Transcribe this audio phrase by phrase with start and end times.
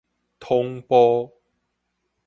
[0.39, 1.35] 統埔